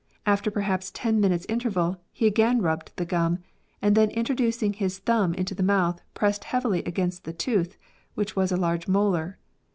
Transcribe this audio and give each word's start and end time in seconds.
After 0.25 0.49
perhaps 0.49 0.89
ten 0.89 1.21
minutes' 1.21 1.45
interval, 1.47 2.01
he 2.11 2.25
again 2.25 2.59
rubbed 2.59 2.91
the 2.95 3.05
gum, 3.05 3.37
and 3.83 3.93
then 3.93 4.09
introducing 4.09 4.73
his 4.73 4.97
thumb 4.97 5.35
into 5.35 5.53
the 5.53 5.61
mouth, 5.61 6.01
pressed 6.15 6.45
heavily 6.45 6.79
against 6.87 7.23
the 7.23 7.33
tooth 7.33 7.77
(which 8.15 8.35
was 8.35 8.51
a 8.51 8.57
large 8.57 8.87
molar). 8.87 9.37